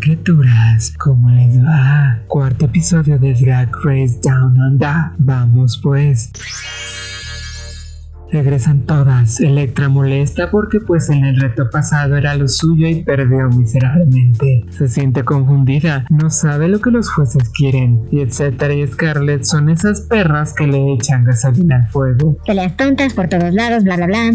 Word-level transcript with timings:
Criaturas, 0.00 0.94
¿cómo 0.98 1.30
les 1.30 1.62
va? 1.62 2.18
Cuarto 2.28 2.66
episodio 2.66 3.18
de 3.18 3.34
Drag 3.34 3.70
Race 3.84 4.18
Down 4.22 4.60
Under. 4.60 4.94
Vamos 5.18 5.80
pues. 5.82 6.30
Regresan 8.30 8.82
todas. 8.82 9.40
Electra 9.40 9.88
molesta 9.88 10.50
porque 10.50 10.80
pues 10.80 11.08
en 11.08 11.24
el 11.24 11.40
reto 11.40 11.70
pasado 11.70 12.16
era 12.16 12.34
lo 12.34 12.46
suyo 12.46 12.86
y 12.86 13.02
perdió 13.02 13.48
miserablemente. 13.48 14.66
Se 14.70 14.88
siente 14.88 15.24
confundida, 15.24 16.04
no 16.10 16.28
sabe 16.28 16.68
lo 16.68 16.80
que 16.80 16.90
los 16.90 17.10
jueces 17.10 17.48
quieren. 17.50 18.06
Y 18.10 18.20
etcétera 18.20 18.74
y 18.74 18.86
Scarlett 18.86 19.44
son 19.44 19.70
esas 19.70 20.02
perras 20.02 20.52
que 20.52 20.66
le 20.66 20.92
echan 20.92 21.24
gasolina 21.24 21.76
al 21.76 21.88
fuego. 21.88 22.36
Peleas 22.46 22.76
tontas 22.76 23.14
por 23.14 23.28
todos 23.28 23.52
lados, 23.54 23.84
bla 23.84 23.96
bla 23.96 24.06
bla. 24.06 24.32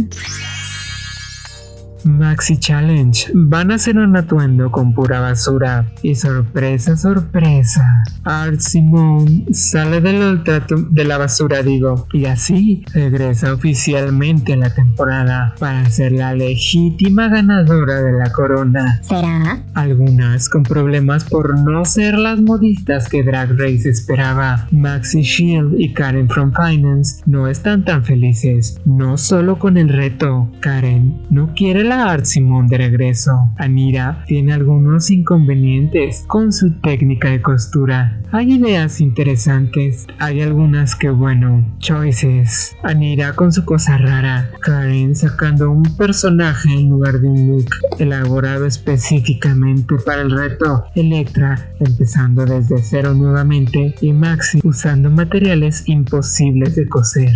Maxi 2.05 2.57
Challenge. 2.57 3.31
Van 3.33 3.71
a 3.71 3.75
hacer 3.75 3.97
un 3.97 4.15
atuendo 4.15 4.71
con 4.71 4.93
pura 4.93 5.19
basura. 5.19 5.85
Y 6.01 6.15
sorpresa, 6.15 6.95
sorpresa. 6.97 7.83
Art 8.23 8.59
Simone 8.59 9.45
sale 9.51 10.01
del 10.01 10.43
de 10.43 11.03
la 11.05 11.17
basura, 11.17 11.61
digo. 11.61 12.07
Y 12.13 12.25
así 12.25 12.85
regresa 12.93 13.53
oficialmente 13.53 14.53
a 14.53 14.57
la 14.57 14.73
temporada 14.73 15.55
para 15.59 15.89
ser 15.89 16.11
la 16.13 16.33
legítima 16.33 17.27
ganadora 17.27 18.01
de 18.01 18.13
la 18.13 18.31
corona. 18.31 18.99
¿Será? 19.01 19.63
Algunas 19.73 20.49
con 20.49 20.63
problemas 20.63 21.25
por 21.25 21.59
no 21.59 21.85
ser 21.85 22.17
las 22.17 22.41
modistas 22.41 23.09
que 23.09 23.23
Drag 23.23 23.51
Race 23.57 23.89
esperaba. 23.89 24.67
Maxi 24.71 25.21
Shield 25.21 25.79
y 25.79 25.93
Karen 25.93 26.29
from 26.29 26.51
Finance 26.53 27.21
no 27.25 27.47
están 27.47 27.85
tan 27.85 28.03
felices. 28.03 28.79
No 28.85 29.17
solo 29.17 29.59
con 29.59 29.77
el 29.77 29.89
reto. 29.89 30.49
Karen 30.59 31.21
no 31.29 31.53
quiere 31.53 31.83
la 31.83 31.92
Art 32.01 32.25
Simón 32.25 32.67
de 32.67 32.77
regreso. 32.77 33.31
Anira 33.57 34.23
tiene 34.27 34.53
algunos 34.53 35.11
inconvenientes 35.11 36.25
con 36.27 36.51
su 36.51 36.71
técnica 36.81 37.29
de 37.29 37.41
costura. 37.41 38.19
Hay 38.31 38.53
ideas 38.53 38.99
interesantes, 38.99 40.07
hay 40.19 40.41
algunas 40.41 40.95
que 40.95 41.09
bueno, 41.09 41.63
choices. 41.79 42.75
Anira 42.83 43.33
con 43.33 43.51
su 43.51 43.63
cosa 43.65 43.97
rara. 43.97 44.49
Karen 44.61 45.15
sacando 45.15 45.69
un 45.69 45.83
personaje 45.97 46.73
en 46.73 46.89
lugar 46.89 47.19
de 47.19 47.27
un 47.27 47.47
look 47.47 47.69
elaborado 47.99 48.65
específicamente 48.65 49.95
para 50.05 50.21
el 50.21 50.31
reto. 50.31 50.85
Electra 50.95 51.73
empezando 51.79 52.45
desde 52.45 52.77
cero 52.81 53.13
nuevamente 53.13 53.95
y 54.01 54.13
Maxi 54.13 54.59
usando 54.63 55.09
materiales 55.09 55.83
imposibles 55.87 56.75
de 56.75 56.87
coser. 56.87 57.33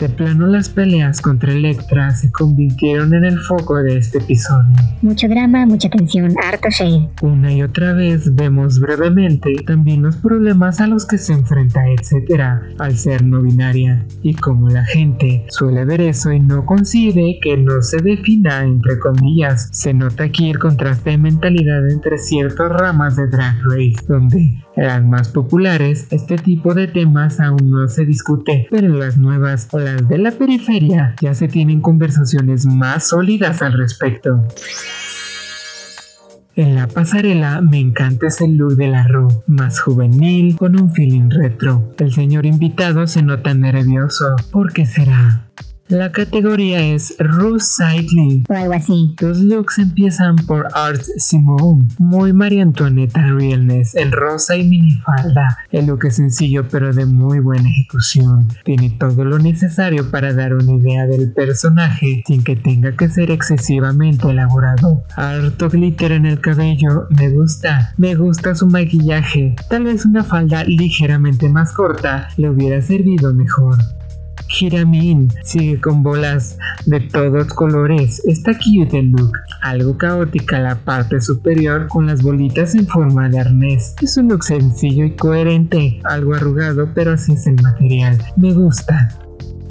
De 0.00 0.10
plano 0.10 0.46
las 0.46 0.68
peleas 0.68 1.22
contra 1.22 1.52
Electra 1.52 2.10
se 2.10 2.30
convirtieron 2.30 3.14
en 3.14 3.24
el 3.24 3.38
foco 3.38 3.76
de 3.82 3.96
este 3.96 4.18
episodio. 4.18 4.74
Mucho 5.00 5.26
drama, 5.26 5.64
mucha 5.64 5.88
tensión, 5.88 6.34
harto 6.42 6.68
shade. 6.70 7.08
Una 7.22 7.50
y 7.50 7.62
otra 7.62 7.94
vez 7.94 8.34
vemos 8.34 8.78
brevemente 8.78 9.54
también 9.66 10.02
los 10.02 10.16
problemas 10.16 10.80
a 10.80 10.86
los 10.86 11.06
que 11.06 11.16
se 11.16 11.32
enfrenta 11.32 11.88
etcétera 11.88 12.62
al 12.78 12.96
ser 12.96 13.24
no 13.24 13.40
binaria 13.40 14.04
y 14.22 14.34
como 14.34 14.68
la 14.68 14.84
gente 14.84 15.46
suele 15.48 15.84
ver 15.84 16.02
eso 16.02 16.30
y 16.30 16.40
no 16.40 16.66
concibe 16.66 17.38
que 17.40 17.56
no 17.56 17.80
se 17.80 17.98
defina 18.02 18.64
entre 18.64 18.98
comillas. 18.98 19.70
Se 19.72 19.94
nota 19.94 20.24
aquí 20.24 20.50
el 20.50 20.58
contraste 20.58 21.10
de 21.10 21.18
mentalidad 21.18 21.88
entre 21.90 22.18
ciertas 22.18 22.68
ramas 22.70 23.16
de 23.16 23.28
Drag 23.28 23.56
Race 23.64 24.04
donde 24.06 24.62
eran 24.76 25.08
más 25.08 25.28
populares, 25.28 26.06
este 26.10 26.36
tipo 26.36 26.74
de 26.74 26.86
temas 26.86 27.40
aún 27.40 27.70
no 27.70 27.88
se 27.88 28.04
discute, 28.04 28.68
pero 28.70 28.86
en 28.86 28.98
las 28.98 29.16
nuevas 29.16 29.68
o 29.72 29.78
las 29.78 30.06
de 30.08 30.18
la 30.18 30.32
periferia 30.32 31.16
ya 31.20 31.34
se 31.34 31.48
tienen 31.48 31.80
conversaciones 31.80 32.66
más 32.66 33.08
sólidas 33.08 33.62
al 33.62 33.72
respecto. 33.72 34.42
En 36.56 36.74
la 36.74 36.86
pasarela 36.86 37.60
me 37.60 37.78
encanta 37.78 38.28
ese 38.28 38.48
look 38.48 38.76
de 38.76 38.88
la 38.88 39.06
Ru, 39.06 39.28
más 39.46 39.78
juvenil, 39.78 40.56
con 40.56 40.80
un 40.80 40.90
feeling 40.90 41.28
retro. 41.28 41.94
El 41.98 42.14
señor 42.14 42.46
invitado 42.46 43.06
se 43.06 43.22
nota 43.22 43.52
nervioso. 43.52 44.36
¿Por 44.52 44.72
qué 44.72 44.86
será? 44.86 45.48
La 45.88 46.10
categoría 46.10 46.80
es 46.80 47.16
Cycling 47.16 48.44
o 48.48 48.52
algo 48.52 48.72
así. 48.72 49.14
Los 49.20 49.38
looks 49.38 49.78
empiezan 49.78 50.34
por 50.34 50.66
Art 50.74 51.00
Simone, 51.18 51.86
muy 51.98 52.32
María 52.32 52.64
Antonieta 52.64 53.24
Realness, 53.24 53.94
en 53.94 54.10
rosa 54.10 54.56
y 54.56 54.68
minifalda. 54.68 55.58
El 55.70 55.86
look 55.86 56.06
es 56.06 56.16
sencillo 56.16 56.66
pero 56.68 56.92
de 56.92 57.06
muy 57.06 57.38
buena 57.38 57.68
ejecución. 57.70 58.48
Tiene 58.64 58.90
todo 58.98 59.24
lo 59.24 59.38
necesario 59.38 60.10
para 60.10 60.32
dar 60.32 60.54
una 60.54 60.72
idea 60.72 61.06
del 61.06 61.32
personaje 61.32 62.24
sin 62.26 62.42
que 62.42 62.56
tenga 62.56 62.96
que 62.96 63.08
ser 63.08 63.30
excesivamente 63.30 64.28
elaborado. 64.28 65.04
Harto 65.14 65.70
glitter 65.70 66.10
en 66.10 66.26
el 66.26 66.40
cabello, 66.40 67.06
me 67.10 67.28
gusta. 67.28 67.94
Me 67.96 68.16
gusta 68.16 68.56
su 68.56 68.66
maquillaje. 68.66 69.54
Tal 69.70 69.84
vez 69.84 70.04
una 70.04 70.24
falda 70.24 70.64
ligeramente 70.64 71.48
más 71.48 71.72
corta 71.72 72.28
le 72.36 72.50
hubiera 72.50 72.82
servido 72.82 73.32
mejor. 73.32 73.76
Hiramin 74.58 75.30
sigue 75.44 75.80
con 75.80 76.02
bolas 76.02 76.58
de 76.86 77.00
todos 77.00 77.46
colores. 77.48 78.22
Está 78.26 78.52
cute 78.52 79.02
look. 79.02 79.32
Algo 79.62 79.96
caótica 79.96 80.58
la 80.58 80.76
parte 80.76 81.20
superior 81.20 81.88
con 81.88 82.06
las 82.06 82.22
bolitas 82.22 82.74
en 82.74 82.86
forma 82.86 83.28
de 83.28 83.40
arnés. 83.40 83.94
Es 84.00 84.16
un 84.16 84.28
look 84.28 84.44
sencillo 84.44 85.04
y 85.04 85.16
coherente. 85.16 86.00
Algo 86.04 86.34
arrugado, 86.34 86.90
pero 86.94 87.12
así 87.12 87.32
es 87.32 87.46
el 87.46 87.56
material. 87.62 88.18
Me 88.36 88.52
gusta 88.52 89.08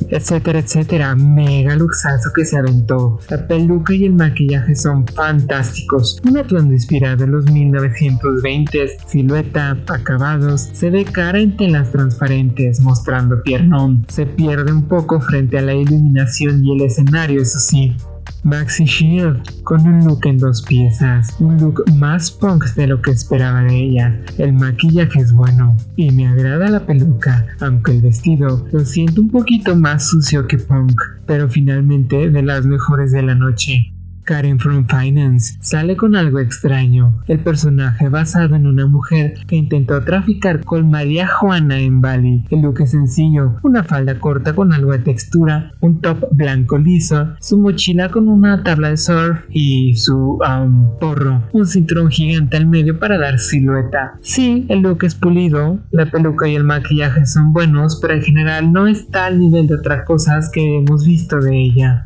etcétera, 0.09 0.59
etcétera. 0.59 1.15
Mega 1.15 1.75
luxazo 1.75 2.31
que 2.33 2.45
se 2.45 2.57
aventó. 2.57 3.19
La 3.29 3.47
peluca 3.47 3.93
y 3.93 4.05
el 4.05 4.13
maquillaje 4.13 4.75
son 4.75 5.05
fantásticos. 5.07 6.19
Un 6.27 6.37
atuendo 6.37 6.73
inspirado 6.73 7.23
en 7.23 7.31
los 7.31 7.45
1920s, 7.45 8.91
silueta, 9.07 9.77
acabados, 9.87 10.69
se 10.73 10.89
ve 10.89 11.05
cara 11.05 11.39
en 11.39 11.55
telas 11.57 11.91
transparentes, 11.91 12.79
mostrando 12.81 13.41
piernón. 13.43 14.05
Se 14.09 14.25
pierde 14.25 14.71
un 14.71 14.87
poco 14.87 15.19
frente 15.21 15.57
a 15.57 15.61
la 15.61 15.73
iluminación 15.73 16.63
y 16.63 16.73
el 16.73 16.81
escenario, 16.81 17.41
eso 17.41 17.59
sí. 17.59 17.95
Maxi 18.43 18.85
Shield 18.85 19.63
con 19.63 19.81
un 19.87 20.05
look 20.05 20.25
en 20.25 20.37
dos 20.37 20.61
piezas, 20.61 21.35
un 21.39 21.57
look 21.57 21.83
más 21.95 22.29
punk 22.29 22.63
de 22.75 22.87
lo 22.87 23.01
que 23.01 23.11
esperaba 23.11 23.63
de 23.63 23.75
ella. 23.75 24.21
El 24.37 24.53
maquillaje 24.53 25.19
es 25.19 25.33
bueno 25.33 25.75
y 25.95 26.11
me 26.11 26.27
agrada 26.27 26.69
la 26.69 26.85
peluca, 26.85 27.45
aunque 27.59 27.93
el 27.93 28.01
vestido 28.01 28.67
lo 28.71 28.85
siento 28.85 29.21
un 29.21 29.29
poquito 29.29 29.75
más 29.75 30.09
sucio 30.09 30.47
que 30.47 30.57
punk, 30.57 31.01
pero 31.25 31.49
finalmente 31.49 32.29
de 32.29 32.43
las 32.43 32.65
mejores 32.65 33.11
de 33.11 33.23
la 33.23 33.35
noche. 33.35 33.94
Karen 34.25 34.59
from 34.59 34.87
Finance 34.87 35.57
sale 35.61 35.95
con 35.95 36.15
algo 36.15 36.39
extraño, 36.39 37.21
el 37.27 37.39
personaje 37.39 38.09
basado 38.09 38.55
en 38.55 38.67
una 38.67 38.87
mujer 38.87 39.35
que 39.47 39.55
intentó 39.55 40.03
traficar 40.03 40.63
con 40.63 40.89
María 40.89 41.27
Juana 41.27 41.79
en 41.79 42.01
Bali. 42.01 42.43
El 42.49 42.63
look 42.63 42.81
es 42.81 42.91
sencillo, 42.91 43.55
una 43.63 43.83
falda 43.83 44.19
corta 44.19 44.53
con 44.53 44.73
algo 44.73 44.91
de 44.91 44.99
textura, 44.99 45.71
un 45.79 46.01
top 46.01 46.27
blanco 46.31 46.77
liso, 46.77 47.35
su 47.39 47.59
mochila 47.59 48.09
con 48.09 48.27
una 48.27 48.63
tabla 48.63 48.89
de 48.89 48.97
surf 48.97 49.39
y 49.49 49.95
su 49.95 50.39
um, 50.39 50.97
porro, 50.99 51.43
un 51.53 51.67
cinturón 51.67 52.09
gigante 52.09 52.57
al 52.57 52.67
medio 52.67 52.99
para 52.99 53.17
dar 53.17 53.39
silueta. 53.39 54.17
Sí, 54.21 54.65
el 54.69 54.79
look 54.79 55.03
es 55.03 55.15
pulido, 55.15 55.79
la 55.91 56.07
peluca 56.07 56.47
y 56.47 56.55
el 56.55 56.63
maquillaje 56.63 57.25
son 57.25 57.53
buenos, 57.53 57.99
pero 58.01 58.15
en 58.15 58.23
general 58.23 58.73
no 58.73 58.87
está 58.87 59.27
al 59.27 59.39
nivel 59.39 59.67
de 59.67 59.75
otras 59.75 60.03
cosas 60.05 60.49
que 60.51 60.79
hemos 60.79 61.05
visto 61.05 61.39
de 61.39 61.55
ella. 61.55 62.05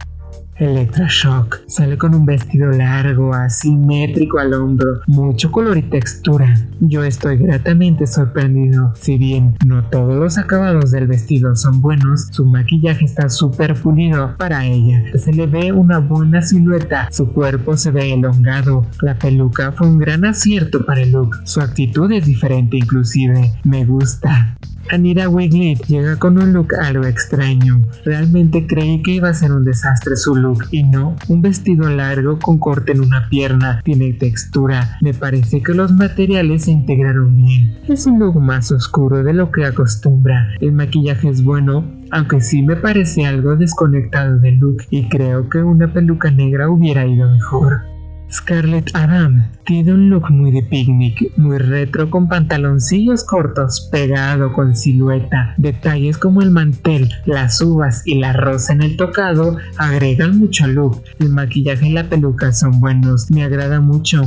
Electroshock 0.60 1.62
sale 1.68 1.98
con 1.98 2.14
un 2.14 2.26
vestido 2.26 2.70
largo, 2.72 3.34
asimétrico 3.34 4.40
al 4.40 4.54
hombro, 4.54 5.00
mucho 5.08 5.52
color 5.52 5.78
y 5.78 5.84
textura. 5.84 6.54
Yo 6.82 7.04
estoy 7.06 7.38
gratamente 7.38 8.06
sorprendido. 8.06 8.94
Si 8.96 9.18
bien 9.18 9.56
no 9.66 9.86
todos 9.86 10.16
los 10.16 10.38
acabados 10.38 10.92
del 10.92 11.08
vestido 11.08 11.56
son 11.56 11.82
buenos, 11.82 12.28
su 12.32 12.46
maquillaje 12.46 13.06
está 13.06 13.30
súper 13.30 13.74
pulido 13.76 14.36
para 14.38 14.66
ella. 14.66 15.02
Se 15.18 15.32
le 15.32 15.48
ve 15.48 15.72
una 15.72 16.00
buena 16.00 16.42
silueta, 16.42 17.08
su 17.10 17.32
cuerpo 17.32 17.78
se 17.78 17.92
ve 17.92 18.14
elongado. 18.14 18.86
La 19.02 19.18
peluca 19.18 19.72
fue 19.72 19.88
un 19.88 19.98
gran 19.98 20.26
acierto 20.26 20.86
para 20.86 21.02
el 21.02 21.14
look. 21.14 21.38
Su 21.46 21.62
actitud 21.62 22.12
es 22.12 22.26
diferente 22.26 22.76
inclusive. 22.76 23.54
Me 23.64 23.86
gusta. 23.86 24.58
Anira 24.92 25.30
Wiglet 25.30 25.86
llega 25.88 26.18
con 26.18 26.42
un 26.42 26.54
look 26.54 26.74
algo 26.74 27.06
extraño. 27.06 27.82
Realmente 28.06 28.66
creí 28.66 29.04
que 29.04 29.12
iba 29.12 29.30
a 29.30 29.34
ser 29.34 29.52
un 29.52 29.64
desastre 29.64 30.16
su 30.16 30.36
look 30.36 30.66
y 30.72 30.84
no, 30.84 31.16
un 31.28 31.42
vestido 31.42 31.90
largo 31.90 32.40
con 32.40 32.58
corte 32.58 32.94
en 32.94 33.02
una 33.02 33.28
pierna, 33.30 33.82
tiene 33.84 34.14
textura. 34.14 34.98
Me 35.02 35.14
parece 35.14 35.62
que 35.62 35.74
los 35.74 35.92
materiales 35.92 36.64
se 36.64 36.72
integraron 36.72 37.36
bien. 37.36 37.78
Es 37.88 38.08
un 38.08 38.20
look 38.20 38.40
más 38.42 38.72
oscuro 38.72 39.24
de 39.24 39.34
lo 39.34 39.52
que 39.52 39.66
acostumbra. 39.66 40.56
El 40.60 40.72
maquillaje 40.72 41.30
es 41.30 41.44
bueno, 41.44 41.86
aunque 42.12 42.42
sí 42.42 42.64
me 42.64 42.76
parece 42.76 43.26
algo 43.26 43.56
desconectado 43.56 44.40
del 44.40 44.58
look 44.58 44.84
y 44.90 45.08
creo 45.08 45.50
que 45.50 45.60
una 45.60 45.94
peluca 45.94 46.32
negra 46.32 46.70
hubiera 46.70 47.06
ido 47.06 47.30
mejor. 47.30 47.99
Scarlett 48.32 48.92
Adam 48.94 49.50
tiene 49.66 49.94
un 49.94 50.10
look 50.10 50.30
muy 50.30 50.52
de 50.52 50.62
picnic, 50.64 51.36
muy 51.38 51.58
retro 51.58 52.10
con 52.10 52.28
pantaloncillos 52.28 53.24
cortos, 53.24 53.90
pegado 53.92 54.54
con 54.54 54.76
silueta. 54.76 55.54
Detalles 55.58 56.18
como 56.18 56.42
el 56.42 56.52
mantel, 56.52 57.10
las 57.26 57.60
uvas 57.62 58.04
y 58.06 58.20
la 58.20 58.34
rosa 58.34 58.74
en 58.74 58.84
el 58.84 58.98
tocado 58.98 59.58
agregan 59.78 60.38
mucho 60.38 60.68
look. 60.68 61.04
El 61.20 61.30
maquillaje 61.30 61.88
y 61.88 61.94
la 61.94 62.10
peluca 62.10 62.52
son 62.52 62.80
buenos, 62.80 63.32
me 63.32 63.44
agrada 63.44 63.80
mucho. 63.80 64.24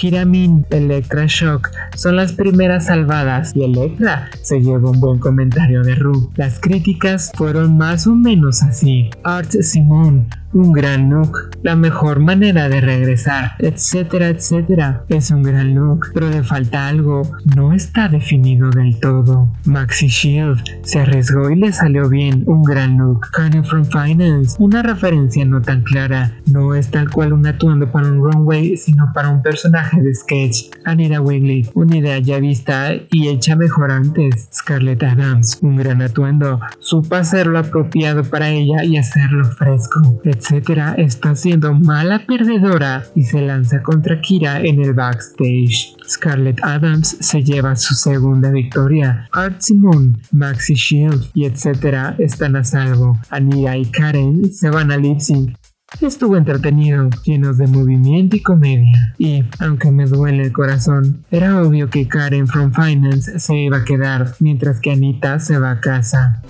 Kiramin, 0.00 0.64
Electra 0.70 1.26
Shock 1.26 1.70
son 1.94 2.16
las 2.16 2.32
primeras 2.32 2.86
salvadas 2.86 3.54
y 3.54 3.64
Electra 3.64 4.30
se 4.40 4.58
lleva 4.58 4.90
un 4.90 4.98
buen 4.98 5.18
comentario 5.18 5.82
de 5.82 5.94
Ru. 5.94 6.32
Las 6.36 6.58
críticas 6.58 7.30
fueron 7.36 7.76
más 7.76 8.06
o 8.06 8.14
menos 8.14 8.62
así. 8.62 9.10
Art 9.24 9.50
Simon 9.50 10.26
un 10.52 10.72
gran 10.72 11.10
look, 11.10 11.50
la 11.62 11.76
mejor 11.76 12.18
manera 12.18 12.68
de 12.68 12.80
regresar, 12.80 13.52
etcétera, 13.58 14.28
etcétera. 14.28 15.04
Es 15.08 15.30
un 15.30 15.42
gran 15.42 15.74
look, 15.74 16.08
pero 16.12 16.28
le 16.28 16.42
falta 16.42 16.88
algo, 16.88 17.22
no 17.54 17.72
está 17.72 18.08
definido 18.08 18.70
del 18.70 18.98
todo. 18.98 19.48
Maxi 19.64 20.08
Shield 20.08 20.62
se 20.82 21.00
arriesgó 21.00 21.50
y 21.50 21.56
le 21.56 21.72
salió 21.72 22.08
bien, 22.08 22.42
un 22.46 22.62
gran 22.62 22.98
look. 22.98 23.30
Kanye 23.32 23.62
from 23.62 23.84
Finance, 23.84 24.56
una 24.58 24.82
referencia 24.82 25.44
no 25.44 25.62
tan 25.62 25.82
clara, 25.82 26.32
no 26.46 26.74
es 26.74 26.90
tal 26.90 27.10
cual 27.10 27.32
un 27.32 27.46
atuendo 27.46 27.90
para 27.90 28.08
un 28.08 28.18
runway, 28.18 28.76
sino 28.76 29.12
para 29.12 29.28
un 29.28 29.42
personaje 29.42 29.89
de 29.98 30.14
sketch. 30.14 30.70
Anita 30.84 31.20
Wigley, 31.20 31.68
una 31.74 31.96
idea 31.96 32.18
ya 32.18 32.38
vista 32.38 32.94
y 33.10 33.28
hecha 33.28 33.56
mejor 33.56 33.90
antes. 33.90 34.48
Scarlett 34.52 35.02
Adams, 35.02 35.58
un 35.62 35.76
gran 35.76 36.02
atuendo, 36.02 36.60
supo 36.78 37.16
hacerlo 37.16 37.58
apropiado 37.58 38.24
para 38.24 38.48
ella 38.50 38.84
y 38.84 38.96
hacerlo 38.96 39.44
fresco 39.44 40.20
etcétera, 40.24 40.94
está 40.98 41.34
siendo 41.34 41.74
mala 41.74 42.24
perdedora 42.26 43.04
y 43.14 43.24
se 43.24 43.40
lanza 43.40 43.82
contra 43.82 44.20
Kira 44.20 44.60
en 44.60 44.82
el 44.82 44.94
backstage. 44.94 45.96
Scarlett 46.08 46.58
Adams 46.62 47.16
se 47.20 47.42
lleva 47.42 47.76
su 47.76 47.94
segunda 47.94 48.50
victoria. 48.50 49.28
Art 49.32 49.60
Simon, 49.60 50.20
Maxi 50.32 50.74
Shield 50.74 51.30
y 51.34 51.44
etcétera 51.44 52.16
están 52.18 52.56
a 52.56 52.64
salvo. 52.64 53.18
Ania 53.30 53.76
y 53.76 53.84
Karen 53.86 54.52
se 54.52 54.70
van 54.70 54.90
a 54.90 54.96
lip 54.96 55.20
sync 55.20 55.59
Estuvo 56.00 56.36
entretenido, 56.36 57.10
lleno 57.24 57.52
de 57.52 57.66
movimiento 57.66 58.36
y 58.36 58.42
comedia. 58.42 59.14
Y, 59.18 59.44
aunque 59.58 59.90
me 59.90 60.06
duele 60.06 60.44
el 60.44 60.52
corazón, 60.52 61.24
era 61.30 61.60
obvio 61.60 61.90
que 61.90 62.08
Karen 62.08 62.46
from 62.46 62.72
Finance 62.72 63.38
se 63.38 63.54
iba 63.56 63.78
a 63.78 63.84
quedar, 63.84 64.34
mientras 64.38 64.80
que 64.80 64.92
Anita 64.92 65.40
se 65.40 65.58
va 65.58 65.72
a 65.72 65.80
casa. 65.80 66.42